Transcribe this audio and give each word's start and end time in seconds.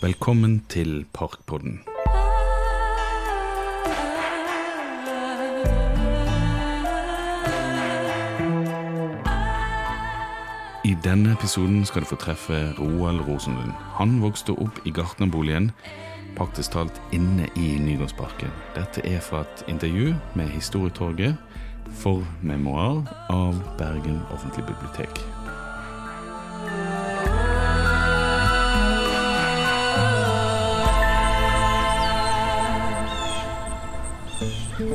Velkommen 0.00 0.62
til 0.68 1.06
Parkpodden. 1.12 1.80
I 10.84 10.94
denne 11.04 11.32
episoden 11.32 11.84
skal 11.84 12.02
du 12.02 12.06
få 12.06 12.16
treffe 12.16 12.54
Roald 12.78 13.20
Rosenlund. 13.26 13.72
Han 13.98 14.22
vokste 14.22 14.54
opp 14.54 14.78
i 14.86 14.94
gartnerboligen, 14.94 15.72
praktisk 16.38 16.76
talt 16.76 17.02
inne 17.10 17.50
i 17.56 17.74
Nygårdsparken. 17.82 18.54
Dette 18.78 19.02
er 19.02 19.18
fra 19.18 19.42
et 19.42 19.66
intervju 19.66 20.14
med 20.38 20.54
Historietorget 20.54 21.34
for 21.90 22.22
memoar 22.42 23.02
av 23.34 23.58
Bergen 23.82 24.22
offentlige 24.30 24.70
bibliotek. 24.70 25.24
Sånn 34.78 34.86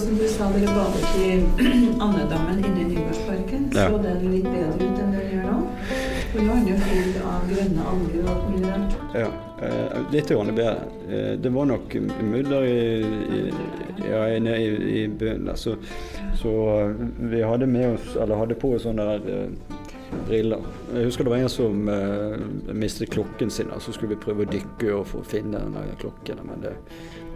som 0.00 0.16
du 0.16 0.24
sa 0.32 0.48
dere 0.54 0.72
badet 0.72 1.12
i 1.20 1.26
Andedammen 2.06 2.56
inne 2.64 2.80
i 2.80 2.88
Nygårdsparken, 2.88 3.68
Ja. 3.76 3.84
så 3.90 4.00
den 4.00 4.24
litt 4.32 4.48
bedre 4.48 4.80
ut 4.80 4.96
enn 4.96 5.12
den 5.12 5.28
gjør 5.28 5.44
nå? 5.50 5.58
For 6.32 6.40
nå 6.40 6.56
er 6.56 6.64
den 6.64 6.72
jo 6.72 6.76
full 6.86 7.12
av 7.28 7.44
grønne 7.52 7.82
alger 7.92 8.24
og 8.24 8.32
alt 8.32 8.44
mulig 8.48 8.64
rart. 8.72 8.92
Ja, 9.12 9.28
eh, 9.62 10.00
litt 10.12 10.32
bedre. 10.32 10.76
Uh, 11.06 11.32
det 11.40 11.52
var 11.54 11.68
nok 11.70 11.96
mudder 12.22 12.64
i, 12.64 12.80
i, 13.40 13.42
ja, 14.10 14.40
nede 14.40 14.58
i, 14.58 15.02
i 15.02 15.08
bunnen 15.08 15.56
så, 15.56 15.76
så 16.42 16.80
eh, 16.80 17.06
vi 17.18 17.42
hadde 17.42 17.66
med 17.66 17.94
oss, 17.94 18.16
eller 18.16 18.36
hadde 18.36 18.54
på 18.54 18.74
oss 18.74 18.86
sånne 18.88 19.06
der, 19.06 19.28
eh, 19.36 19.78
briller. 20.26 20.64
Jeg 20.94 21.06
husker 21.10 21.26
det 21.26 21.34
var 21.34 21.44
en 21.44 21.52
som 21.52 21.88
eh, 21.88 22.74
mistet 22.74 23.12
klokken 23.14 23.50
sin, 23.50 23.70
så 23.78 23.92
skulle 23.92 24.14
vi 24.14 24.22
prøve 24.24 24.46
å 24.46 24.50
dykke 24.50 24.94
og 24.96 25.14
finne 25.28 25.60
den 25.62 25.96
klokken, 26.00 26.42
men 26.48 26.64
det, 26.64 26.74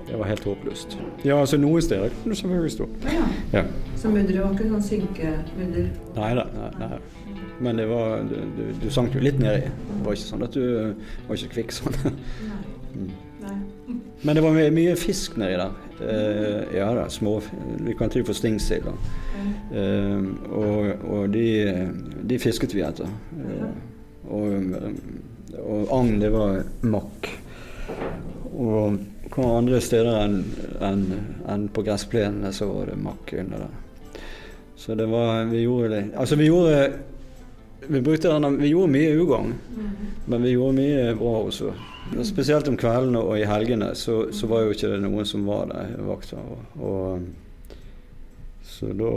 det 0.06 0.19
var 0.20 0.28
helt 0.28 0.44
håpløst. 0.44 0.97
Ja, 1.24 1.38
altså 1.41 1.58
noen 1.60 1.83
steder 1.83 2.12
kunne 2.22 2.34
det 2.34 2.41
selvfølgelig 2.42 2.72
stå. 2.77 2.88
Ja. 3.08 3.27
Ja. 3.55 3.64
Så 3.97 4.12
mudderet 4.12 4.42
var 4.44 4.52
ikke 4.52 4.70
sånn 4.70 4.88
synkemudder? 4.88 5.91
Nei 6.19 6.33
da. 6.38 6.47
Nei, 6.55 6.70
nei. 6.83 6.98
Men 7.64 7.78
det 7.78 7.86
var, 7.88 8.25
du, 8.28 8.34
du, 8.56 8.64
du 8.82 8.88
sank 8.92 9.14
jo 9.14 9.22
litt 9.22 9.38
nedi. 9.41 9.69
Det 9.70 10.00
var 10.05 10.16
ikke 10.16 10.27
sånn 10.28 10.44
at 10.47 10.56
du 10.56 10.64
var 11.28 11.38
ikke 11.38 11.52
kvikk 11.55 11.75
sånn. 11.77 11.98
Mm. 12.94 13.12
Nei. 13.44 13.55
Men 14.25 14.36
det 14.36 14.42
var 14.44 14.55
mye, 14.56 14.72
mye 14.75 14.97
fisk 14.98 15.38
nedi 15.41 15.56
der. 15.60 15.72
Eh, 16.02 16.77
ja 16.78 16.88
da, 16.97 17.05
små 17.12 17.36
Vi 17.86 17.94
kan 17.98 18.10
til 18.10 18.25
få 18.27 18.34
stingsild. 18.34 18.91
Eh, 19.75 20.28
og 20.50 21.05
og 21.05 21.32
de, 21.34 21.47
de 22.27 22.38
fisket 22.42 22.75
vi 22.75 22.84
etter. 22.86 23.10
Eh, 23.38 23.66
og, 24.34 24.77
og 25.60 25.94
agn, 25.94 26.19
det 26.22 26.32
var 26.34 26.62
makk. 26.82 27.30
Og 28.55 28.98
kom 29.34 29.50
andre 29.50 29.80
steder 29.83 30.20
enn 30.24 30.36
en, 30.84 31.06
en 31.50 31.66
på 31.74 31.83
gressplenene 31.86 32.52
så 32.55 32.69
var 32.70 32.92
det 32.92 33.00
makk 33.02 33.33
under 33.41 33.64
der. 33.66 34.22
Så 34.77 34.94
det 34.94 35.06
var 35.10 35.44
Vi 35.48 35.62
gjorde 35.64 35.88
det 35.88 36.05
Altså, 36.16 36.36
vi 36.36 36.47
gjorde 36.47 36.92
vi, 37.88 38.00
denne, 38.00 38.50
vi 38.56 38.69
gjorde 38.69 38.92
mye 38.92 39.16
ugagn, 39.20 39.55
men 40.27 40.42
vi 40.42 40.55
gjorde 40.55 40.77
mye 40.78 41.14
bra 41.19 41.32
også. 41.44 41.72
Og 42.19 42.27
Spesielt 42.27 42.69
om 42.69 42.77
kveldene 42.80 43.20
og 43.20 43.38
i 43.38 43.44
helgene 43.48 43.91
så, 43.98 44.32
så 44.32 44.48
var 44.48 44.64
jo 44.64 44.72
ikke 44.72 44.88
det 44.92 45.02
noen 45.02 45.28
som 45.28 45.44
var 45.48 45.66
der, 45.69 45.92
vakter. 46.06 46.41
Og, 46.80 47.27
så 48.64 48.88
da, 48.97 49.10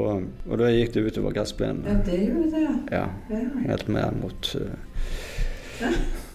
og 0.49 0.59
da 0.59 0.71
gikk 0.73 0.93
det 0.97 1.05
utover 1.07 1.31
Ja, 1.31 1.39
gressplenene. 1.39 1.95
det 2.05 2.19
gjorde 2.25 2.51
det, 2.51 2.63
ja. 2.65 2.75
Ja, 2.91 3.05
ja. 3.31 3.43
helt 3.69 3.87
mer 3.87 4.11
mot, 4.19 4.51
uh, 4.59 5.87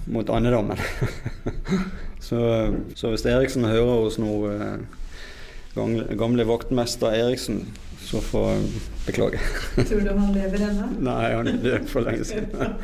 mot 0.07 0.31
andedammen. 0.31 0.79
så, 2.29 2.41
så 2.95 3.13
hvis 3.13 3.27
Eriksen 3.27 3.65
hører 3.65 4.07
oss 4.07 4.19
nå, 4.23 4.33
uh, 4.47 5.01
gamle, 6.19 6.47
vaktmester 6.49 7.15
Eriksen, 7.15 7.65
så 8.03 8.21
får 8.21 8.49
jeg 8.51 8.83
beklage. 9.07 9.41
Tror 9.89 10.01
du 10.01 10.11
han 10.11 10.35
lever 10.35 10.67
ennå? 10.69 10.89
Nei, 11.07 11.33
han 11.33 11.49
er 11.49 11.63
død 11.63 11.89
for 11.89 12.07
lenge 12.07 12.27
siden. 12.29 12.77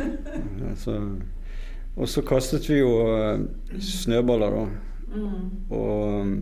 Så, 0.82 0.98
og 1.96 2.08
så 2.12 2.20
kastet 2.26 2.66
vi 2.68 2.82
jo 2.82 2.90
eh, 3.08 3.38
snøballer, 3.80 4.52
da. 4.52 4.64
Mm. 5.16 5.46
Og 5.72 6.20
um, 6.20 6.34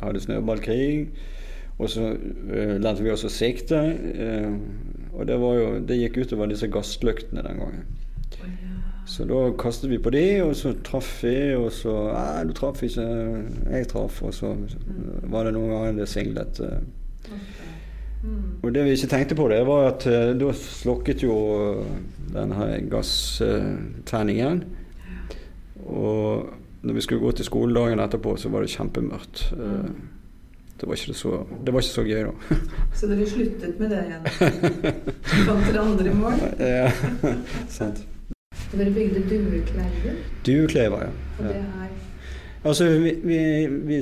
hadde 0.00 0.22
snøballkrig. 0.24 1.10
Og 1.76 1.90
så 1.92 2.14
uh, 2.14 2.76
lærte 2.80 3.04
vi 3.04 3.12
oss 3.12 3.26
å 3.28 3.32
sikte. 3.32 3.82
Uh, 4.16 4.56
og 5.12 5.28
det, 5.28 5.36
var 5.42 5.58
jo, 5.58 5.66
det 5.84 6.00
gikk 6.00 6.22
utover 6.22 6.48
disse 6.48 6.70
gassløktene 6.72 7.44
den 7.44 7.60
gangen. 7.60 7.84
Oh, 8.40 8.48
ja. 8.48 8.73
Så 9.06 9.24
da 9.28 9.40
kastet 9.60 9.90
vi 9.90 9.98
på 10.00 10.10
de, 10.14 10.24
og 10.42 10.54
så 10.56 10.72
traff 10.84 11.18
vi, 11.24 11.34
og 11.58 11.68
så 11.76 11.92
Nei, 12.14 12.44
du 12.48 12.54
traff 12.56 12.80
ikke. 12.86 13.04
Jeg 13.74 13.88
traff. 13.90 14.22
Og 14.24 14.32
så 14.34 14.54
var 15.28 15.44
det 15.44 15.52
noen 15.56 15.72
ganger 15.74 15.98
det 16.00 16.08
singlet. 16.08 16.60
Mm. 18.24 18.62
Og 18.64 18.72
det 18.72 18.86
vi 18.86 18.94
ikke 18.96 19.10
tenkte 19.12 19.36
på, 19.36 19.48
det 19.52 19.60
var 19.68 19.90
at 19.90 20.06
eh, 20.08 20.30
da 20.40 20.48
slokket 20.56 21.26
jo 21.26 21.34
eh, 21.58 21.92
denne 22.32 22.68
gasstenningen. 22.88 24.62
Og 25.84 26.48
når 26.84 26.96
vi 26.96 27.04
skulle 27.04 27.20
gå 27.20 27.34
til 27.36 27.44
skoledagen 27.44 28.00
etterpå, 28.00 28.36
så 28.40 28.48
var 28.52 28.64
det 28.64 28.72
kjempemørkt. 28.72 29.46
Eh, 29.52 29.94
Det 30.80 30.88
var 30.88 30.96
så, 30.96 31.44
det 31.64 31.72
var 31.72 31.80
ikke 31.80 31.94
så 31.94 32.02
gøy, 32.02 32.24
da. 32.26 32.56
Så 32.98 33.06
dere 33.06 33.26
sluttet 33.30 33.78
med 33.78 33.92
det 33.92 34.00
igjen? 34.08 34.24
Fant 35.46 35.68
dere 35.68 35.84
andre 35.84 36.14
mål? 36.18 36.42
Ja, 36.58 36.90
sant. 37.78 38.02
Og 38.72 38.78
dere 38.80 38.94
bygde 38.94 39.24
duekleider? 39.30 40.22
Duekleiva, 40.46 41.04
ja. 41.06 41.12
Og 41.38 41.48
det 41.48 41.56
er 41.60 41.84
Altså, 42.64 42.86
vi, 42.88 43.10
vi, 43.22 43.38
vi, 43.68 43.98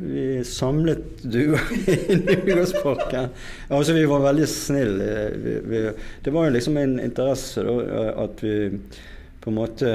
vi 0.00 0.24
samlet 0.44 1.22
duer 1.24 1.60
i 2.12 2.16
Nygårdsparken. 2.18 3.30
Altså, 3.72 3.94
vi 3.96 4.04
var 4.04 4.26
veldig 4.26 4.48
snille. 4.48 5.06
Det 6.24 6.34
var 6.34 6.44
jo 6.44 6.52
liksom 6.52 6.76
en 6.76 6.98
interesse 7.00 7.64
da, 7.64 8.04
at 8.26 8.44
vi 8.44 8.58
på 9.40 9.50
en 9.50 9.56
måte 9.56 9.94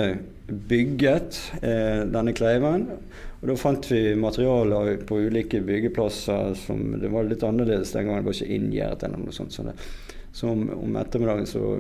bygget 0.50 1.38
eh, 1.62 2.02
denne 2.10 2.34
kleiven. 2.34 2.90
Og 3.40 3.48
da 3.52 3.62
fant 3.62 3.86
vi 3.92 4.02
materialer 4.18 4.98
på 5.08 5.22
ulike 5.30 5.62
byggeplasser 5.64 6.58
som 6.60 6.98
Det 7.00 7.14
var 7.14 7.30
litt 7.30 7.46
annerledes 7.46 7.94
den 7.94 8.10
gangen, 8.10 8.26
det 8.26 8.32
var 8.32 8.40
ikke 8.40 8.58
inngjerdet 8.58 9.06
eller 9.06 9.22
noe 9.22 9.38
sånt. 9.38 9.54
Så, 9.54 9.70
det, 9.70 9.78
så 10.34 10.50
om, 10.50 10.66
om 10.76 10.98
ettermiddagen 10.98 11.46
så 11.50 11.78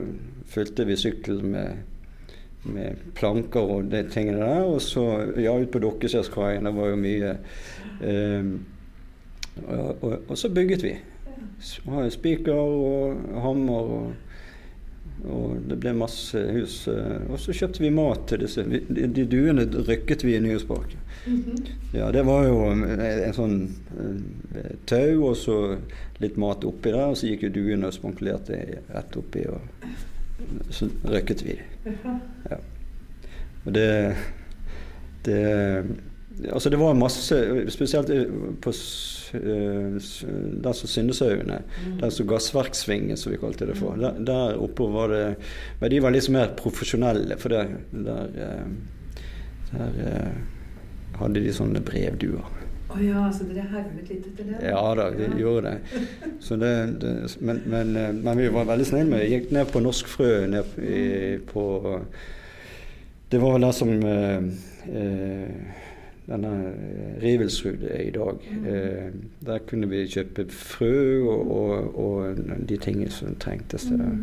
fylte 0.53 0.85
vi 0.85 0.97
sykkelen 0.97 1.57
med 1.57 1.97
med 2.63 2.99
planker 3.15 3.71
og 3.77 3.91
de 3.91 4.03
tingene 4.11 4.41
der. 4.43 4.63
Og 4.67 4.81
så 4.83 5.05
ja, 5.39 5.53
ut 5.55 5.71
på 5.71 5.81
Dokkeskjærskaien. 5.83 6.65
Det 6.67 6.75
var 6.75 6.91
jo 6.91 6.99
mye. 6.99 7.35
um, 8.03 8.51
og, 9.67 10.03
og, 10.03 10.17
og 10.29 10.37
så 10.37 10.49
bygget 10.49 10.83
vi. 10.83 10.95
Spiker 12.09 12.55
og 12.55 13.15
hammer 13.43 13.93
og, 13.95 14.11
og 15.27 15.57
det 15.67 15.75
ble 15.83 15.91
masse 15.99 16.39
hus. 16.55 16.87
eh, 16.87 17.25
Og 17.27 17.39
så 17.43 17.51
kjøpte 17.55 17.83
vi 17.83 17.89
mat 17.91 18.21
til 18.29 18.39
disse. 18.45 18.63
De, 18.63 19.07
de 19.11 19.25
duene 19.27 19.65
rykket 19.87 20.23
vi 20.23 20.37
i 20.37 20.39
Nyhetsparken. 20.43 21.01
Ja, 21.93 22.07
det 22.15 22.23
var 22.27 22.45
jo 22.47 22.61
en, 22.71 22.85
en 22.87 23.35
sånn 23.35 23.57
eh, 23.99 24.77
tau 24.87 25.25
og 25.31 25.35
så 25.41 25.57
litt 26.23 26.39
mat 26.39 26.63
oppi 26.67 26.93
der. 26.95 27.09
Og 27.11 27.19
så 27.19 27.27
gikk 27.33 27.49
jo 27.49 27.55
duene 27.59 27.91
og 27.91 27.97
spankulerte 27.97 28.61
rett 28.87 29.19
oppi, 29.19 29.43
og 29.51 29.59
så 30.69 30.89
røkket 31.05 31.45
vi. 31.45 31.55
Ja. 32.49 32.59
Og 33.65 33.73
det, 33.75 33.89
det 35.25 35.41
Altså, 36.53 36.69
det 36.69 36.77
var 36.79 36.93
masse 36.95 37.35
Spesielt 37.67 38.11
på 38.63 38.71
eh, 39.35 39.97
der 40.63 40.73
som 40.73 40.87
Syndesaugene, 40.87 41.57
der 41.99 42.09
som 42.09 42.27
Gassverksvingen, 42.27 43.17
som 43.17 43.33
vi 43.33 43.39
kalte 43.41 43.67
det 43.67 43.75
for. 43.77 43.97
Der, 43.99 44.21
der 44.23 44.55
oppe 44.55 44.87
var 44.93 45.11
det 45.11 45.35
Men 45.81 45.91
de 45.91 45.99
var 46.03 46.15
liksom 46.15 46.33
mer 46.33 46.53
profesjonelle, 46.57 47.37
for 47.37 47.49
der, 47.49 47.75
der, 47.91 48.31
eh, 48.39 48.71
der 49.73 49.99
eh, 50.05 50.31
hadde 51.19 51.43
de 51.43 51.53
sånne 51.53 51.83
brevduer. 51.83 52.47
Å 52.89 52.99
ja, 53.03 53.25
så 53.33 53.45
dere 53.45 53.67
hermet 53.69 54.07
litt 54.09 54.25
etter 54.31 54.47
det? 54.49 54.59
Ja 54.65 54.81
da, 54.97 55.09
vi 55.13 55.27
gjorde 55.43 55.75
det. 55.75 56.05
Så 56.41 56.57
det, 56.57 56.71
det 57.01 57.11
men, 57.45 57.61
men, 57.69 57.91
eh, 57.95 58.09
men 58.17 58.39
vi 58.39 58.47
var 58.53 58.65
veldig 58.69 58.87
snille 58.89 59.09
med 59.11 59.21
det. 59.21 59.29
Gikk 59.33 59.51
ned 59.53 59.69
på 59.69 59.83
Norsk 59.85 60.09
Frø 60.09 60.31
ned 60.49 60.79
i, 60.81 61.03
på 61.51 61.65
Det 63.29 63.37
var 63.41 63.53
vel 63.55 63.67
der 63.67 63.77
som 63.77 63.93
eh, 64.09 64.49
eh, 64.89 65.77
denne 66.29 66.53
Rivelsrud 67.21 67.83
er 67.83 68.01
i 68.07 68.11
dag. 68.11 68.41
Eh, 68.73 69.13
der 69.45 69.65
kunne 69.69 69.89
vi 69.89 70.07
kjøpe 70.09 70.45
frø 70.49 71.23
og, 71.29 71.51
og, 71.51 71.99
og 71.99 72.37
de 72.69 72.77
tingene 72.77 73.11
som 73.13 73.35
trengtes. 73.41 73.87
Der. 73.89 74.17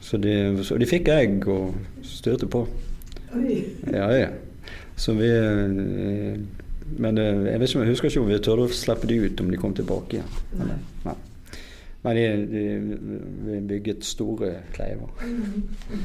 Så, 0.00 0.20
de, 0.20 0.64
så 0.64 0.76
de 0.80 0.88
fikk 0.88 1.08
egg 1.08 1.48
og 1.48 1.74
styrte 2.04 2.48
på. 2.52 2.66
Oi. 3.36 3.62
Ja, 3.92 4.08
ja. 4.12 4.28
Så 4.96 5.16
vi, 5.18 5.28
eh, 5.28 6.63
men 6.98 7.18
eh, 7.18 7.44
jeg 7.52 7.60
vet 7.60 7.68
ikke, 7.70 7.84
jeg 7.84 7.92
husker 7.94 8.10
ikke 8.10 8.22
om 8.24 8.28
vi 8.32 8.38
tørde 8.44 8.66
å 8.68 8.72
slippe 8.74 9.08
de 9.10 9.20
ut 9.26 9.40
om 9.44 9.50
de 9.52 9.60
kom 9.60 9.74
tilbake 9.76 10.18
igjen. 10.18 10.34
Men, 10.58 10.72
Nei. 10.74 10.78
nei. 11.10 11.16
Men 12.04 12.18
de, 12.18 12.24
de, 12.52 12.62
vi 13.48 13.60
bygget 13.70 14.04
store 14.04 14.50
kleiver. 14.76 15.08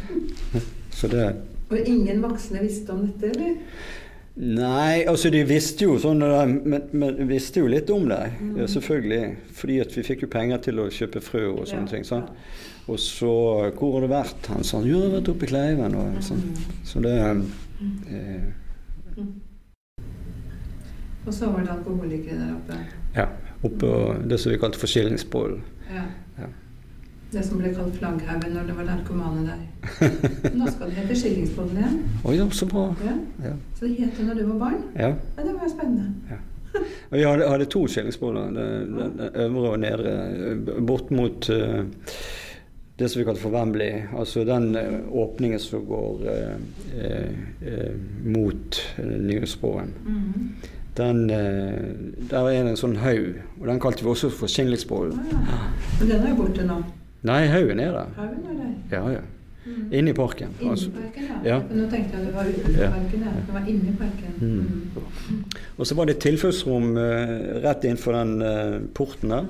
Så 0.99 1.09
det 1.11 1.25
Og 1.69 1.79
ingen 1.85 2.21
voksne 2.23 2.61
visste 2.63 2.93
om 2.95 3.01
dette, 3.07 3.33
eller? 3.33 3.57
Nei, 4.39 5.03
altså 5.09 5.27
de 5.33 5.41
visste 5.43 5.83
jo 5.83 5.97
sånn 5.99 6.21
men, 6.23 6.85
men 6.95 7.17
de 7.17 7.25
visste 7.27 7.59
jo 7.59 7.67
litt 7.67 7.89
om 7.91 8.05
det. 8.07 8.21
Mm. 8.39 8.53
Ja, 8.61 8.67
selvfølgelig. 8.71 9.23
Fordi 9.59 9.79
at 9.83 9.97
vi 9.97 10.03
fikk 10.07 10.23
jo 10.23 10.29
penger 10.31 10.61
til 10.69 10.79
å 10.79 10.87
kjøpe 10.95 11.19
frø 11.25 11.41
og 11.57 11.65
sånne 11.67 11.89
Ja, 11.89 11.91
ting. 11.91 12.05
sant? 12.07 12.31
Og 12.89 12.97
så 13.03 13.33
Hvor 13.75 13.97
har 13.97 14.05
du 14.05 14.09
vært? 14.13 14.47
Han 14.53 14.63
sa 14.63 14.79
jo, 14.79 14.95
jeg 14.95 15.09
har 15.09 15.17
vært 15.19 15.33
oppe 15.33 15.45
i 15.45 15.51
Kleiven. 15.51 15.97
Og 15.99 16.23
sånn. 16.23 16.45
Så 16.87 17.03
det 17.03 17.17
eh, 17.19 18.47
Og 21.29 21.33
så 21.37 21.49
var 21.53 21.61
det 21.61 21.69
alkoholikere 21.75 22.39
der 22.39 22.55
oppe. 22.55 22.79
Ja. 23.15 23.27
Oppe 23.61 23.77
på 23.83 23.91
det 24.31 24.39
som 24.41 24.51
vi 24.53 24.57
kalte 24.61 24.79
for 24.81 24.89
Skillingsbollen. 24.89 25.61
Ja. 25.93 26.03
Ja. 26.39 26.47
Det 27.29 27.43
som 27.45 27.59
ble 27.61 27.69
kalt 27.75 27.93
flagghaugen 27.99 28.55
når 28.55 28.69
det 28.71 28.75
var 28.79 28.87
narkomane 28.87 29.43
der. 29.45 29.59
Nå 30.57 30.69
skal 30.73 30.89
det 30.89 30.95
hete 31.03 31.17
Skillingsbollen 31.19 31.77
igjen. 31.77 31.99
Oi, 32.25 32.33
ja, 32.39 32.47
så 32.49 32.65
bra. 32.71 32.87
Ja. 33.05 33.13
Ja. 33.45 33.53
Så 33.77 33.85
det 33.85 33.99
het 33.99 34.17
det 34.17 34.25
når 34.31 34.39
du 34.41 34.45
var 34.55 34.59
barn? 34.65 34.79
ja. 34.97 35.11
Ja, 35.37 35.43
det 35.45 35.53
var 35.53 35.67
jo 35.67 35.73
spennende. 35.75 36.39
Vi 37.09 37.23
hadde, 37.25 37.47
hadde 37.49 37.65
to 37.65 37.87
skillingsboller. 37.89 38.51
Den 38.53 39.19
øvre 39.35 39.69
og 39.75 39.79
nedre. 39.81 40.11
eh, 40.49 40.81
Bort 40.85 41.09
mot 41.11 41.49
uh, 41.49 41.85
det 42.99 43.07
som 43.09 43.19
vi 43.19 43.25
kaller 43.25 43.41
for 43.41 43.49
Wembley. 43.55 44.03
Altså 44.17 44.43
den 44.45 44.75
eh, 44.77 44.99
åpningen 45.11 45.59
som 45.59 45.85
går 45.89 46.21
uh, 46.29 46.57
uh, 46.99 47.95
mot 48.25 48.81
uh, 48.99 49.05
Nyhetsbroen. 49.21 49.93
Mhm. 50.05 50.51
Den, 50.99 51.29
eh, 51.29 52.27
der 52.29 52.47
er 52.49 52.63
det 52.63 52.73
en 52.73 52.79
sånn 52.79 52.97
haug, 52.99 53.37
og 53.61 53.67
den 53.69 53.79
kalte 53.79 54.03
vi 54.03 54.11
også 54.11 54.29
for 54.35 54.51
Skillingsbollen. 54.51 55.19
Ah, 55.19 55.51
ja. 55.53 56.05
Den 56.05 56.15
er 56.17 56.31
jo 56.33 56.39
borte 56.41 56.65
nå. 56.67 56.79
Nei, 57.29 57.43
haugen 57.51 57.79
er 57.83 57.91
der. 57.95 58.15
Haugen 58.17 58.47
er 58.49 58.57
der. 58.59 58.73
Ja, 58.91 59.03
ja. 59.17 59.21
Mm. 59.69 59.93
Inne 59.93 60.11
i 60.11 60.13
parken. 60.17 60.53
Inni 60.59 60.71
Altså. 60.71 60.91
parken, 60.91 61.23
ja. 61.29 61.39
Ja. 61.49 61.57
Nå 61.59 61.87
tenkte 61.91 62.17
jeg 62.17 62.25
det 62.25 62.33
var 62.35 62.45
utenfor 62.47 62.81
Ja. 62.81 62.89
parken. 62.89 63.23
Ja. 63.27 63.33
Det 63.47 63.53
var 63.53 63.67
inni 63.67 63.95
parken. 63.99 64.33
Mm. 64.39 64.81
Mm. 65.29 65.43
Og 65.77 65.87
så 65.87 65.95
var 65.95 66.05
det 66.05 66.15
et 66.15 66.21
tilfluktsrom 66.21 66.97
uh, 66.97 67.63
rett 67.63 67.83
innenfor 67.83 68.17
den 68.17 68.41
uh, 68.41 68.79
porten 68.93 69.29
der. 69.29 69.45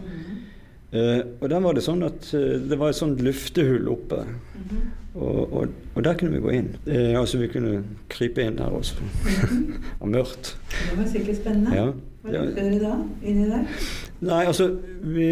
Eh, 0.92 1.20
og 1.42 1.50
der 1.50 1.60
var 1.62 1.76
det 1.78 1.84
sånn 1.86 2.02
at 2.02 2.32
det 2.34 2.78
var 2.80 2.90
et 2.90 2.98
sånt 2.98 3.20
luftehull 3.22 3.86
oppe. 3.94 4.24
Mhm. 4.26 4.80
Og, 5.22 5.54
og, 5.54 5.68
og 6.00 6.06
der 6.06 6.16
kunne 6.16 6.32
vi 6.38 6.40
gå 6.44 6.52
inn. 6.56 6.68
Eh, 6.88 7.12
altså 7.20 7.42
vi 7.42 7.50
kunne 7.52 7.82
krype 8.12 8.46
inn 8.48 8.56
der 8.60 8.72
også. 8.72 8.96
og 10.02 10.08
mørkt. 10.14 10.54
Det 10.72 10.96
var 10.96 11.10
sikkert 11.12 11.42
spennende. 11.42 11.76
Ja. 11.76 11.90
Hva 12.24 12.32
Ja. 12.34 12.44
gjorde 12.44 12.56
dere 12.56 12.80
da? 12.84 12.94
Inni 13.24 13.50
der? 13.50 13.66
Nei, 14.28 14.40
altså 14.48 14.70
vi, 15.04 15.28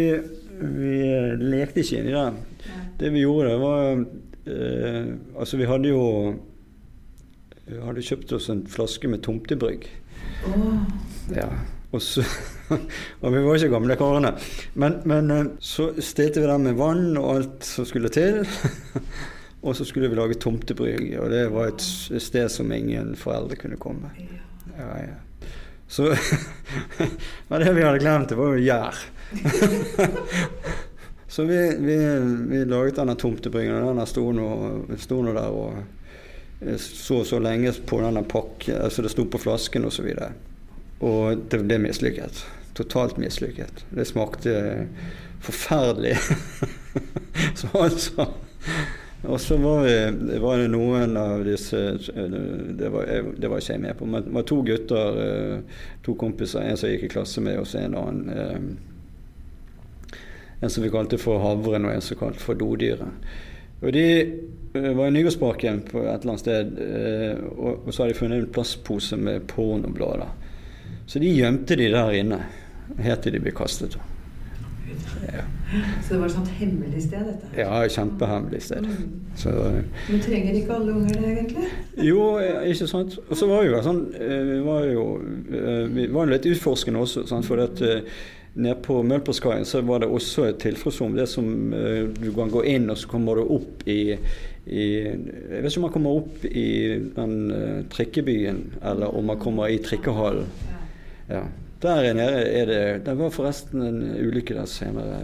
vi 0.60 0.92
lekte 1.40 1.80
ikke 1.84 2.02
inni 2.02 2.12
der. 2.12 2.36
Ja. 2.68 2.82
Det 3.00 3.12
vi 3.14 3.22
gjorde, 3.24 3.50
det 3.54 3.60
var 3.62 4.04
eh, 4.48 5.10
Altså 5.38 5.56
vi 5.60 5.68
hadde 5.70 5.88
jo 5.92 6.04
vi 7.68 7.80
hadde 7.84 8.04
kjøpt 8.04 8.32
oss 8.32 8.48
en 8.52 8.62
flaske 8.68 9.08
med 9.12 9.20
tomtebrygg. 9.24 9.84
Åh. 10.48 10.78
Ja. 11.36 11.48
Og, 11.92 12.02
så, 12.04 12.24
og 13.22 13.32
vi 13.32 13.42
var 13.44 13.56
ikke 13.56 13.72
gamle 13.72 13.96
karene. 14.00 14.34
Men, 14.74 15.00
men 15.08 15.30
eh, 15.32 15.44
så 15.60 15.90
stilte 16.00 16.40
vi 16.44 16.48
den 16.48 16.64
med 16.68 16.76
vann 16.80 17.16
og 17.20 17.34
alt 17.36 17.68
som 17.68 17.88
skulle 17.88 18.12
til. 18.12 18.42
Og 19.60 19.76
så 19.76 19.84
skulle 19.84 20.08
vi 20.08 20.16
lage 20.16 20.38
tomtebrygge, 20.38 21.18
og 21.20 21.30
det 21.30 21.48
var 21.50 21.72
et 21.72 21.82
sted 22.22 22.46
som 22.52 22.72
ingen 22.72 23.16
foreldre 23.18 23.58
kunne 23.58 23.78
komme. 23.80 24.12
Ja. 24.18 24.90
Ja. 25.02 25.16
Så 25.88 26.16
Men 27.48 27.60
det 27.60 27.72
vi 27.74 27.82
hadde 27.82 27.98
glemt, 27.98 28.28
det 28.28 28.38
var 28.38 28.54
jo 28.54 28.62
gjær. 28.62 28.98
så 31.28 31.44
vi, 31.48 31.58
vi, 31.78 31.96
vi 32.52 32.64
laget 32.64 33.00
denne 33.00 33.16
tomtebryggen, 33.18 33.80
og 33.82 33.96
den 33.96 34.06
sto 34.06 34.28
nå, 34.32 35.32
der 35.32 35.48
og 35.48 35.80
så 36.76 36.78
så 36.78 37.24
så 37.24 37.38
lenge 37.38 37.72
på 37.86 38.00
denne 38.02 38.24
pakken, 38.26 38.80
altså 38.82 39.02
det 39.02 39.12
sto 39.14 39.24
på 39.30 39.38
flasken 39.38 39.84
osv. 39.86 40.06
Og, 40.06 40.18
så 40.18 41.06
og 41.06 41.44
det 41.50 41.60
ble 41.62 41.78
mislykket. 41.82 42.42
Totalt 42.74 43.18
mislykket. 43.18 43.84
Det 43.94 44.06
smakte 44.06 44.54
forferdelig. 45.42 46.16
så 47.60 47.70
altså 47.78 48.26
og 49.26 49.40
så 49.40 49.56
var, 49.58 49.82
vi, 49.82 50.38
var 50.38 50.58
det 50.60 50.68
noen 50.70 51.16
av 51.18 51.40
disse 51.46 51.76
Det 52.78 52.90
var, 52.94 53.08
det 53.34 53.48
var 53.50 53.58
ikke 53.58 53.72
jeg 53.74 53.82
med 53.82 53.96
på, 53.98 54.06
men 54.06 54.22
det 54.28 54.34
var 54.36 54.44
to 54.46 54.60
gutter, 54.62 55.18
eh, 55.24 55.58
to 56.06 56.14
kompiser. 56.14 56.62
En 56.62 56.76
som 56.78 56.88
jeg 56.88 57.00
gikk 57.00 57.08
i 57.08 57.14
klasse 57.16 57.42
med, 57.42 57.58
og 57.58 57.66
så 57.66 57.80
en 57.82 57.96
annen. 57.98 58.30
eh, 58.30 58.60
En 60.60 60.70
som 60.70 60.82
vi 60.82 60.90
kalte 60.90 61.18
for 61.22 61.38
havren, 61.38 61.84
og 61.86 61.92
en 61.94 62.00
som 62.02 62.18
kalte 62.18 62.42
for 62.42 62.54
dodyret. 62.58 63.06
Og 63.82 63.92
de 63.94 64.06
eh, 64.22 64.88
var 64.94 65.06
i 65.06 65.14
Nygårdsparken 65.14 65.82
på 65.90 66.02
et 66.02 66.08
eller 66.22 66.32
annet 66.32 66.40
sted, 66.42 66.66
og 67.58 67.90
så 67.92 68.02
hadde 68.02 68.14
de 68.14 68.18
funnet 68.18 68.38
en 68.42 68.52
plastpose 68.54 69.16
med 69.18 69.46
pornoblader. 69.50 70.30
Så 71.06 71.18
de 71.22 71.30
gjemte 71.30 71.76
de 71.78 71.90
der 71.90 72.10
inne 72.18 72.40
helt 73.02 73.22
til 73.22 73.32
de 73.34 73.42
ble 73.42 73.52
kastet. 73.54 73.94
Ja, 75.30 75.42
Så 75.68 76.14
det 76.14 76.18
var 76.20 76.30
et 76.30 76.32
sånt 76.32 76.52
hemmelig 76.56 77.02
sted, 77.04 77.26
dette? 77.28 77.50
ja 77.58 77.82
kjempehemmelig 77.92 78.62
sted. 78.64 78.86
Mm. 78.88 79.10
Så, 79.36 79.52
Men 80.08 80.22
trenger 80.24 80.56
ikke 80.56 80.78
alle 80.78 80.94
unger 80.96 81.20
det, 81.20 81.34
egentlig? 81.34 81.68
jo, 82.08 82.22
ikke 82.40 82.88
sant. 82.88 83.18
Og 83.28 83.36
så 83.36 83.46
var 83.50 83.62
vi 83.62 83.68
jo 83.74 83.82
sånn 83.84 84.00
eh, 84.16 84.40
Vi 84.48 84.58
var 84.64 84.88
jo 84.88 85.04
eh, 85.20 85.84
vi 85.92 86.08
var 86.14 86.26
jo 86.26 86.32
litt 86.32 86.48
utforskende 86.54 87.04
også, 87.04 87.26
sant? 87.28 87.46
for 87.46 87.60
at 87.62 87.84
eh, 87.84 88.00
Nede 88.58 88.80
på 88.82 88.96
Mølperskaien 89.06 89.66
så 89.68 89.84
var 89.86 90.00
det 90.02 90.08
også 90.10 90.48
et 90.48 90.56
tilfluktsrom. 90.64 91.12
Det 91.14 91.28
som 91.30 91.46
eh, 91.76 92.08
du 92.16 92.32
kan 92.34 92.50
gå 92.50 92.64
inn, 92.66 92.88
og 92.90 92.98
så 92.98 93.10
kommer 93.12 93.38
du 93.38 93.52
opp 93.54 93.84
i, 93.86 94.16
i 94.66 94.86
Jeg 95.04 95.60
vet 95.62 95.68
ikke 95.68 95.78
om 95.78 95.86
man 95.86 95.94
kommer 95.94 96.18
opp 96.24 96.48
i 96.48 96.68
den 97.14 97.36
eh, 97.54 97.78
trikkebyen, 97.92 98.64
eller 98.82 99.14
om 99.14 99.30
man 99.30 99.38
kommer 99.38 99.70
i 99.70 99.78
trikkehallen. 99.84 100.48
Ja. 101.28 101.44
Der 101.82 102.14
nede 102.14 102.42
er 102.42 102.66
det 102.66 103.06
Det 103.06 103.18
var 103.18 103.30
forresten 103.30 103.82
en 103.82 104.02
ulykke 104.26 104.54
der 104.54 104.66
senere. 104.66 105.22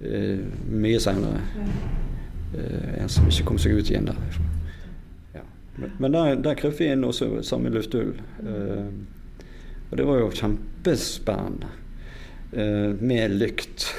Uh, 0.00 0.40
mye 0.68 1.00
senere. 1.00 1.40
Eh, 2.54 3.02
en 3.02 3.08
som 3.08 3.28
ikke 3.28 3.44
kom 3.46 3.58
seg 3.60 3.76
ut 3.76 3.90
igjen 3.90 4.08
der. 4.08 4.16
Ja. 5.34 5.42
Men, 5.76 5.92
men 5.98 6.14
der, 6.16 6.34
der 6.42 6.56
krøp 6.58 6.80
vi 6.80 6.88
inn 6.90 7.04
også 7.04 7.42
samme 7.46 7.70
lufthull. 7.70 8.14
Uh, 8.40 8.88
og 9.90 9.98
det 9.98 10.06
var 10.06 10.18
jo 10.18 10.32
kjempespennende. 10.34 11.70
Eh, 12.52 12.94
med 13.00 13.30
lykt. 13.30 13.94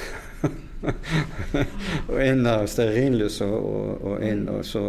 Og 2.08 2.16
inn 2.24 2.40
der 2.42 2.64
stearinlys 2.66 3.36
og, 3.44 3.52
og, 3.54 3.90
og 4.12 4.24
inn, 4.26 4.40
og 4.50 4.64
så? 4.66 4.80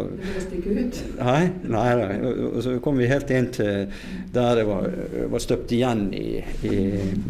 Nei, 1.20 1.44
nei, 1.70 1.84
nei. 2.00 2.16
Og, 2.48 2.56
så 2.66 2.72
kom 2.82 2.98
vi 2.98 3.06
helt 3.10 3.30
inn 3.30 3.50
til 3.54 3.86
der 4.34 4.58
det 4.58 4.64
var, 4.66 4.88
var 5.30 5.44
støpt 5.44 5.72
igjen 5.76 6.08
i, 6.18 6.40
i 6.66 6.74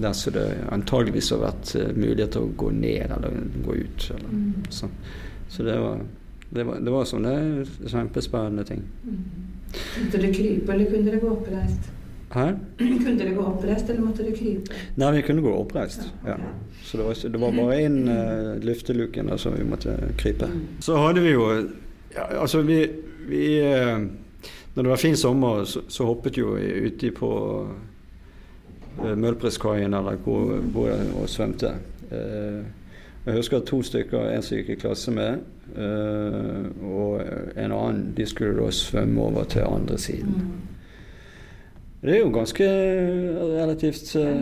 Der 0.01 0.17
så 0.17 0.33
det 0.35 0.47
antageligvis 0.73 1.29
har 1.35 1.43
vært 1.45 1.75
eh, 1.77 1.91
mulighet 1.93 2.33
til 2.39 2.47
å 2.47 2.53
gå 2.65 2.71
ned 2.79 3.13
eller 3.19 3.41
gå 3.67 3.81
ut. 3.83 4.11
Eller, 4.17 4.31
Mm. 4.35 4.53
så. 4.73 4.89
Så 5.49 5.63
det 5.63 5.77
var, 5.79 6.01
det 6.51 6.65
var, 6.67 6.81
det 6.83 6.93
var 6.95 7.05
sånne 7.07 7.35
kjempespennende 7.87 8.65
ting. 8.67 8.81
Mm. 9.05 9.21
Måtte 9.75 10.19
dere 10.23 10.33
krype, 10.35 10.73
eller 10.73 10.89
kunne 10.91 11.11
dere 11.11 11.21
gå 11.23 11.31
oppreist? 11.37 11.93
Hæ? 12.35 12.47
Kunne 12.79 13.15
dere 13.19 13.35
gå 13.37 13.47
oppreist, 13.47 13.91
eller 13.91 14.03
måtte 14.03 14.25
dere 14.27 14.35
krype? 14.35 14.83
Nei, 14.99 15.11
vi 15.17 15.23
kunne 15.23 15.45
gå 15.45 15.55
oppreist. 15.55 16.09
Ja. 16.27 16.35
Så 16.83 16.99
det 16.99 17.07
var, 17.07 17.21
det 17.33 17.41
var 17.41 17.57
bare 17.57 17.79
inn 17.87 17.99
uh, 18.09 18.59
lufteluken 18.65 19.31
der 19.31 19.41
som 19.41 19.55
vi 19.55 19.65
måtte 19.65 19.95
krype. 20.19 20.51
Mm. 20.51 20.67
Så 20.83 20.99
hadde 20.99 21.23
vi 21.25 21.35
jo 21.35 21.49
ja, 22.15 22.27
Altså, 22.41 22.63
vi, 22.63 22.83
vi 23.29 23.47
uh, 23.63 24.03
Når 24.75 24.83
det 24.83 24.91
var 24.91 24.97
fin 24.97 25.17
sommer, 25.17 25.65
så, 25.65 25.85
så 25.89 26.05
hoppet 26.05 26.39
jo 26.39 26.57
vi 26.59 26.89
uti 26.89 27.11
på 27.15 27.31
uh, 28.99 29.15
Møllpreskaien 29.17 29.95
eller 29.95 30.19
hvor, 30.27 30.59
hvor 30.75 30.91
jeg 30.91 31.13
og 31.21 31.29
svømte. 31.31 31.77
Uh, 32.11 32.65
jeg 33.27 33.35
husker 33.35 33.61
to 33.65 33.81
stykker, 33.83 34.27
en 34.29 34.43
som 34.45 34.59
gikk 34.59 34.75
i 34.75 34.81
klasse 34.83 35.13
med, 35.15 35.39
eh, 35.81 36.67
og 36.85 37.23
en 37.57 37.73
annen, 37.73 38.03
de 38.17 38.27
skulle 38.29 38.59
da 38.59 38.69
svømme 38.71 39.23
over 39.23 39.47
til 39.49 39.65
andre 39.65 39.97
siden. 39.99 40.43
Det 42.05 42.13
er 42.13 42.19
jo 42.21 42.33
ganske 42.35 42.65
relativt 43.41 44.11
eh, 44.21 44.41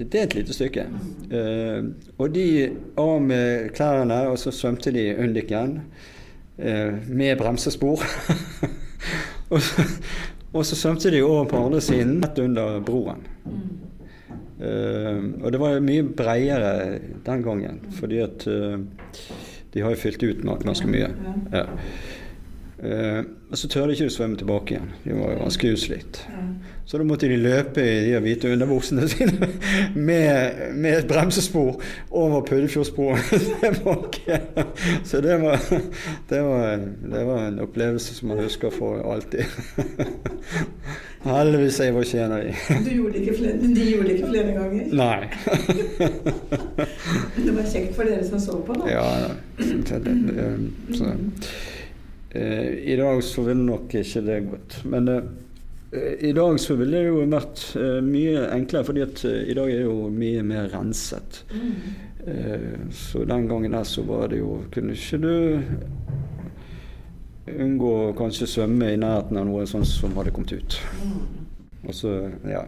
Det 0.00 0.20
er 0.20 0.22
et 0.24 0.36
lite 0.38 0.54
stykke. 0.56 0.86
Eh, 1.36 1.84
og 2.16 2.30
de 2.32 2.46
av 2.96 3.18
med 3.20 3.74
klærne, 3.76 4.22
og 4.30 4.38
så 4.40 4.52
svømte 4.54 4.92
de 4.94 5.10
Undiken 5.20 5.82
eh, 6.56 6.96
med 7.08 7.36
bremsespor. 7.38 8.00
og, 9.52 9.60
så, 9.60 9.84
og 10.54 10.64
så 10.64 10.80
svømte 10.80 11.12
de 11.12 11.20
over 11.22 11.44
på 11.50 11.60
andre 11.66 11.84
siden, 11.84 12.22
rett 12.24 12.40
under 12.40 12.80
broen. 12.80 13.20
Eh, 14.64 15.20
og 15.42 15.52
det 15.52 15.60
var 15.60 15.84
mye 15.84 16.08
bredere 16.08 16.74
den 17.26 17.44
gangen, 17.44 17.80
fordi 18.00 18.24
at 18.24 18.48
eh, 18.48 18.78
de 19.74 19.84
har 19.84 19.92
jo 19.92 20.04
fylt 20.06 20.24
ut 20.24 20.44
ganske 20.64 20.88
mye. 20.88 21.12
Ja. 21.52 21.68
Eh, 22.84 23.24
og 23.50 23.58
så 23.58 23.68
tørde 23.70 23.92
ikke 23.94 24.06
å 24.10 24.12
svømme 24.12 24.36
tilbake 24.36 24.74
igjen. 24.74 24.90
De 25.04 25.14
var 25.16 25.30
jo 25.32 25.38
ganske 25.40 25.68
utslitt. 25.72 26.26
Så 26.84 26.98
da 27.00 27.04
måtte 27.08 27.28
de 27.30 27.36
løpe 27.40 27.80
i 27.80 28.04
de 28.04 28.18
hvite 28.20 28.50
underbuksene 28.52 29.08
sine 29.08 29.48
med, 29.94 30.74
med 30.74 30.98
et 30.98 31.06
bremsespor 31.08 31.80
over 32.10 32.40
Puddefjordsporet 32.44 33.24
tilbake. 33.62 34.40
Så 35.06 35.20
det 35.24 35.38
var, 35.40 35.58
det, 36.28 36.40
var, 36.44 36.76
det 37.14 37.22
var 37.30 37.40
en 37.46 37.60
opplevelse 37.64 38.14
som 38.18 38.28
man 38.34 38.42
husker 38.44 38.70
for 38.74 39.00
alltid. 39.14 39.44
Heldigvis 41.24 41.80
jeg 41.80 41.94
var 41.96 42.02
ikke 42.04 42.20
en 42.26 42.36
av 42.36 42.40
de. 42.44 42.52
Du 42.84 42.90
gjorde 42.98 43.12
det 43.14 43.20
ikke 43.22 43.36
flere, 43.38 43.56
de 43.62 43.84
gjorde 43.88 44.10
ikke 44.12 44.28
flere 44.28 44.50
ganger? 44.58 44.84
Nei. 45.00 45.20
Det 47.44 47.52
var 47.54 47.64
kjekt 47.68 47.92
for 47.96 48.04
dere 48.08 48.24
som 48.26 48.40
så 48.40 48.52
på, 48.66 48.72
da. 48.76 48.84
Ja, 48.92 49.04
det, 49.56 49.98
det, 50.04 50.14
så, 50.98 51.04
eh, 51.14 51.18
I 52.34 52.96
dag 52.98 53.22
så 53.22 53.44
ville 53.46 53.62
nok 53.62 53.94
ikke 53.94 54.22
det 54.26 54.40
gått. 54.48 54.78
Men 54.90 55.08
eh, 55.08 55.22
i 56.18 56.32
dag 56.32 56.60
så 56.60 56.74
ville 56.74 56.98
det 56.98 57.12
jo 57.12 57.20
vært 57.30 57.62
eh, 57.78 58.00
mye 58.02 58.48
enklere, 58.56 58.86
fordi 58.88 59.04
at 59.04 59.22
eh, 59.28 59.44
i 59.52 59.54
dag 59.54 59.70
er 59.70 59.82
det 59.82 59.86
jo 59.86 60.08
mye 60.10 60.42
mer 60.46 60.66
renset. 60.72 61.44
Mm. 61.54 61.70
Eh, 62.26 62.90
så 62.90 63.24
den 63.28 63.48
gangen 63.48 63.76
der 63.76 63.84
så 63.84 64.02
var 64.02 64.28
det 64.32 64.38
jo 64.38 64.62
Kunne 64.72 64.94
ikke 64.96 65.18
du 65.20 65.62
unngå 67.44 67.90
å 68.06 68.14
kanskje 68.16 68.48
svømme 68.48 68.94
i 68.94 68.96
nærheten 68.96 69.36
av 69.36 69.44
noe 69.44 69.66
sånt 69.68 69.88
som 69.90 70.14
hadde 70.16 70.32
kommet 70.32 70.54
ut. 70.56 70.78
Mm. 71.04 71.18
Og 71.84 71.92
så, 71.94 72.14
ja 72.48 72.62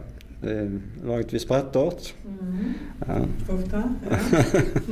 eh, 0.45 0.75
Laget 1.07 1.33
vi 1.33 1.41
sprettart? 1.41 2.13
Mm. 2.25 2.75
Ja. 3.07 3.23
Ofte. 3.55 3.83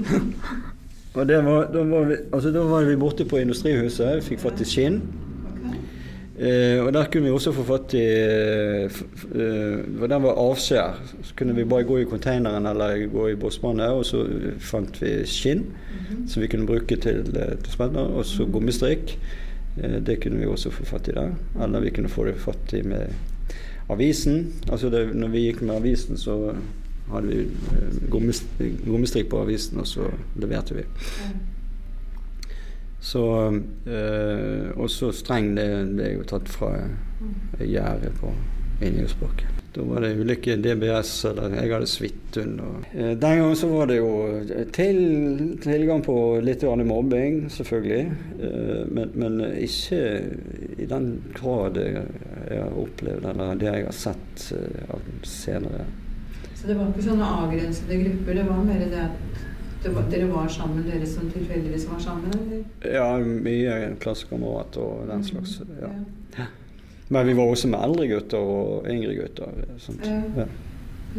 Ja. 0.05 0.75
Og 1.15 1.27
var, 1.27 1.69
da, 1.72 1.84
var 1.84 2.10
vi, 2.10 2.15
altså, 2.34 2.51
da 2.51 2.63
var 2.67 2.84
vi 2.84 2.95
borte 3.00 3.25
på 3.25 3.39
Industrihuset, 3.39 4.17
vi 4.17 4.25
fikk 4.34 4.41
fatt 4.43 4.62
i 4.62 4.67
skinn. 4.67 5.00
Eh, 6.36 6.81
og 6.84 6.89
der 6.91 7.07
kunne 7.07 7.29
vi 7.29 7.31
også 7.31 7.53
få 7.55 7.63
fatt 7.63 7.93
i 7.95 8.01
eh, 8.03 8.98
eh, 9.31 9.86
den 10.03 10.24
var 10.25 10.36
avskjær. 10.41 10.98
Så 11.24 11.36
kunne 11.39 11.55
vi 11.55 11.63
bare 11.63 11.88
gå 11.88 12.01
i 12.01 12.07
konteineren 12.10 12.67
eller 12.67 13.05
gå 13.07 13.29
i 13.31 13.38
bossbandet, 13.39 13.95
og 13.95 14.03
så 14.05 14.25
fant 14.60 15.00
vi 15.01 15.22
skinn 15.29 15.63
Mhm. 15.95 16.27
som 16.27 16.41
vi 16.41 16.48
kunne 16.48 16.67
bruke 16.67 16.95
til, 16.95 17.24
eh, 17.39 17.55
til 17.63 17.72
spenner. 17.72 18.12
Og 18.17 18.25
så 18.25 18.45
gummistrikk. 18.45 19.17
Eh, 19.81 20.00
det 20.05 20.19
kunne 20.22 20.39
vi 20.39 20.45
også 20.45 20.69
få 20.69 20.86
fatt 20.86 21.07
i 21.07 21.12
der. 21.15 21.31
Eller 21.63 21.79
vi 21.79 21.89
kunne 21.89 22.10
få 22.10 22.25
det 22.25 22.36
fatt 22.36 22.74
i 22.74 22.81
med 22.81 23.07
avisen. 23.89 24.53
Altså 24.72 24.89
det, 24.89 25.15
når 25.15 25.27
vi 25.27 25.45
gikk 25.51 25.62
med 25.62 25.75
avisen, 25.75 26.17
så 26.17 26.53
hadde 27.12 27.27
vi 27.27 27.41
eh, 27.45 28.00
gummist- 28.12 28.63
gummistrikk 28.85 29.29
på 29.29 29.41
avisen, 29.45 29.79
og 29.79 29.88
så 29.88 30.07
leverte 30.41 30.75
vi. 30.79 30.85
Så 33.05 33.21
øh, 33.88 34.77
Og 34.77 34.89
så 34.89 35.12
streng, 35.13 35.51
det, 35.57 35.65
er 36.07 36.13
jo 36.15 36.24
tatt 36.24 36.50
fra 36.50 36.71
gjerdet 37.62 38.15
på 38.19 38.31
Innjordsbakken. 38.81 39.51
Da 39.75 39.83
var 39.83 40.01
det 40.05 40.13
ulike 40.17 40.55
DBS, 40.55 41.12
eller 41.29 41.53
jeg 41.59 41.71
hadde 41.74 41.88
Svithun. 41.88 42.53
under. 42.59 42.85
eh, 42.93 43.12
den 43.19 43.19
gangen 43.19 43.55
så 43.55 43.67
var 43.67 43.85
det 43.91 43.97
jo 43.97 44.12
til, 44.74 45.00
tilgang 45.63 46.01
på 46.03 46.39
litt 46.41 46.63
mobbing, 46.63 47.50
selvfølgelig. 47.51 48.12
Eh, 48.39 48.85
men, 48.91 49.12
men 49.13 49.41
ikke 49.59 50.01
i 50.79 50.85
den 50.85 51.21
grad 51.33 51.77
jeg 51.77 52.62
har 52.62 52.71
opplevd, 52.79 53.25
eller 53.25 53.55
det 53.55 53.67
jeg 53.74 53.85
har 53.85 53.91
sett 53.91 54.51
eh, 54.55 54.95
senere. 55.24 55.85
Så 56.65 56.72
det 56.72 56.79
var 56.79 56.88
ikke 56.89 57.03
sånne 57.05 57.25
avgrensede 57.29 57.95
grupper, 58.00 58.34
det 58.34 58.43
var 58.48 58.62
mer 58.65 58.79
det 58.89 59.01
at 59.03 59.41
det 59.84 59.91
var, 59.93 60.05
dere 60.10 60.29
var 60.31 60.48
sammen, 60.50 60.79
dere 60.88 61.05
som 61.05 61.27
tilfeldigvis 61.29 61.84
var 61.91 62.00
sammen? 62.01 62.31
Eller? 62.34 62.63
Ja, 62.89 63.10
mye 63.22 63.75
klassekamerater 64.01 64.81
og 64.81 65.03
den 65.12 65.22
slags. 65.27 65.60
Ja. 65.77 65.91
Ja. 66.39 66.48
Men 67.13 67.29
vi 67.29 67.36
var 67.38 67.51
også 67.53 67.69
med 67.69 67.86
eldre 67.86 68.07
gutter 68.10 68.50
og 68.55 68.89
yngre 68.89 69.13
gutter. 69.19 69.62
Sånt. 69.77 70.10
Ja. 70.10 70.24
Ja. 70.41 70.48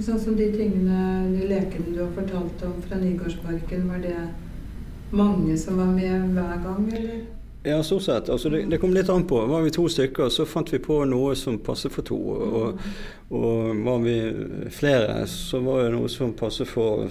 Sånn 0.02 0.18
som 0.18 0.34
de 0.34 0.50
tingene, 0.50 0.98
de 1.30 1.46
lekene 1.46 1.94
du 1.94 2.02
har 2.02 2.10
fortalt 2.18 2.66
om 2.66 2.74
fra 2.82 2.98
Nygårdsparken, 3.04 3.86
var 3.86 4.02
det 4.02 4.18
mange 5.14 5.54
som 5.62 5.78
var 5.78 5.94
med 5.94 6.34
hver 6.34 6.58
gang, 6.66 6.90
eller? 6.90 7.22
Ja, 7.66 7.82
stort 7.82 8.02
sett. 8.02 8.28
Altså, 8.30 8.48
det, 8.52 8.60
det 8.70 8.78
kom 8.80 8.92
litt 8.94 9.08
an 9.10 9.24
på. 9.26 9.40
Var 9.50 9.62
vi 9.64 9.70
to 9.74 9.88
stykker, 9.90 10.28
så 10.30 10.44
fant 10.46 10.70
vi 10.72 10.78
på 10.78 11.00
noe 11.10 11.32
som 11.34 11.56
passet 11.58 11.90
for 11.92 12.06
to. 12.06 12.16
Og, 12.16 12.78
og 13.34 13.80
var 13.86 13.98
vi 14.04 14.14
flere, 14.70 15.16
så 15.26 15.58
var 15.64 15.82
det 15.82 15.92
noe 15.96 16.08
som 16.12 16.30
passet 16.38 16.68
for 16.70 17.08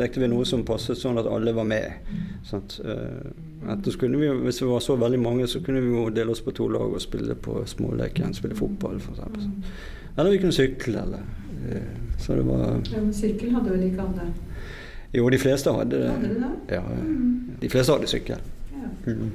Lekte 0.00 0.22
vi 0.22 0.30
noe 0.32 0.46
som 0.48 0.64
passet 0.64 0.96
sånn 0.96 1.20
at 1.20 1.28
alle 1.28 1.52
var 1.52 1.68
med. 1.68 2.08
Sant? 2.48 2.78
kunne 4.00 4.16
vi, 4.22 4.30
hvis 4.46 4.62
vi 4.62 4.70
var 4.70 4.80
så 4.80 4.96
veldig 4.96 5.20
mange, 5.20 5.46
så 5.46 5.60
kunne 5.60 5.82
vi 5.84 5.92
jo 5.92 6.06
dele 6.14 6.32
oss 6.32 6.40
på 6.40 6.54
to 6.56 6.68
lag 6.72 6.88
og 6.96 7.02
spille 7.04 7.36
på 7.36 7.60
småleken. 7.68 8.32
Spille 8.34 8.56
fotball, 8.56 8.96
f.eks. 8.96 9.20
Eller 10.16 10.30
vi 10.30 10.38
kunne 10.38 10.56
sykle, 10.56 11.02
eller 11.04 11.20
eh, 11.68 11.92
Så 12.18 12.34
det 12.34 12.46
var 12.48 12.64
Ja, 12.94 13.00
men 13.02 13.12
sykkel 13.14 13.52
hadde 13.54 13.70
vel 13.76 13.84
ikke 13.90 14.02
alle? 14.08 14.30
Jo, 15.12 15.28
de 15.30 15.38
fleste 15.38 15.72
hadde 15.72 16.00
det. 16.00 16.08
Hadde 16.10 16.32
de 16.32 16.40
da? 16.40 16.50
Ja, 16.74 16.82
Mm. 16.88 17.60
de 17.60 17.68
fleste 17.68 17.92
hadde 17.92 18.06
sykkel. 18.10 18.40
Ja. 18.72 19.12
Mm. 19.12 19.30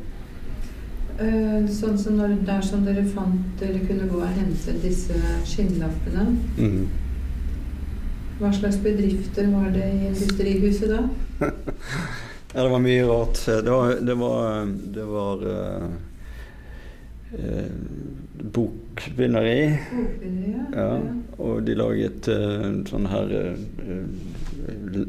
Eh, 1.19 1.67
Sånn 1.69 1.97
som 2.01 2.15
når, 2.17 2.37
der 2.47 2.61
som 2.65 2.83
dere 2.85 3.03
fant 3.05 3.59
dere 3.59 3.79
kunne 3.85 4.07
gå 4.09 4.17
og 4.23 4.33
hente 4.37 4.73
disse 4.81 5.13
skinnlappene, 5.45 6.23
Mm. 6.57 6.87
hva 8.39 8.49
slags 8.53 8.77
bedrifter 8.81 9.45
var 9.53 9.69
det 9.75 9.85
i 9.93 10.07
industrihuset 10.09 10.89
da? 10.89 11.03
Ja, 12.53 12.61
det 12.63 12.69
var 12.69 12.79
mye 12.83 13.05
rart. 13.09 13.39
Det 13.47 13.71
var, 13.71 13.95
det 14.05 14.13
var, 14.19 14.65
det 14.93 15.03
var 15.09 15.39
uh, 15.41 15.87
uh, 17.33 17.71
bokbinderi. 18.53 19.79
Bokbinderiet? 19.89 20.75
Ja, 20.77 20.99
og 21.41 21.63
de 21.65 21.73
laget 21.79 22.29
uh, 22.29 22.67
sånne 22.85 23.09
her 23.09 23.33
eh, 23.39 23.57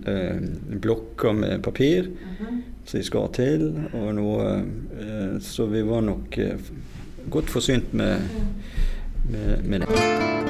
eh, 0.08 0.40
blokker 0.80 1.37
med 1.37 1.61
papir 1.68 2.08
Aha. 2.14 2.54
Som 2.84 3.00
de 3.00 3.04
skar 3.06 3.28
til, 3.36 3.68
og 3.92 4.08
noe 4.18 4.48
eh, 4.54 5.36
Så 5.40 5.66
vi 5.72 5.82
var 5.86 6.04
nok 6.04 6.38
eh, 6.38 6.72
godt 7.30 7.50
forsynt 7.50 7.94
med, 7.94 8.20
med, 9.30 9.62
med 9.64 9.86
det. 9.86 10.43